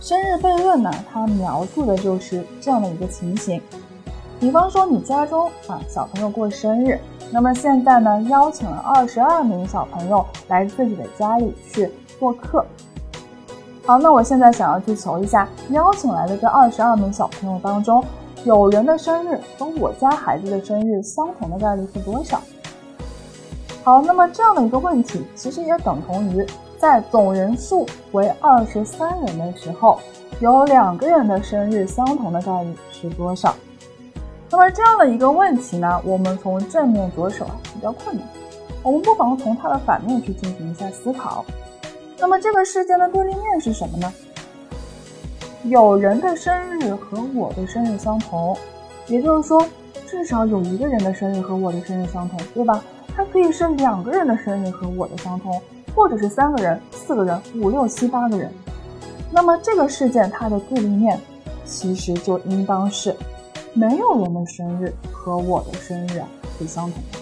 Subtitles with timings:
[0.00, 3.60] 生日悖论呢，它描述的就是这样的一个情形。
[4.40, 6.98] 比方说，你家中啊小朋友过生日，
[7.30, 12.64] 那么现在呢邀请了二十二名小朋友来自己的家里去做客。
[13.84, 18.02] 好，那我现在想要去求一下，邀请来的这二十二名小朋友当中，
[18.44, 22.40] 有人的生日和我家孩子的生日相同的概率是多少？
[23.84, 26.46] 好，那么这样的一个问题，其实也等同于
[26.80, 30.00] 在总人数为二十三人的时候，
[30.40, 33.54] 有两个人的生日相同的概率是多少？
[34.50, 38.26] 那么这样的一个问题呢，我们从正面着手啊比较困难，
[38.82, 41.44] 我们不妨从它的反面去进行一下思考。
[42.18, 44.10] 那么这个事件的对立面是什么呢？
[45.64, 48.56] 有人的生日和我的生日相同，
[49.06, 49.62] 也就是说，
[50.08, 52.82] 至少有一个人的生日和我的生日相同，对吧？
[53.14, 55.60] 它可以是两个人的生日和我的相同，
[55.94, 58.52] 或者是三个人、四个人、五六七八个人。
[59.30, 61.20] 那么这个事件它的对立面，
[61.64, 63.14] 其实就应当是
[63.74, 66.22] 没有人的生日和我的生日
[66.58, 67.19] 是相同的。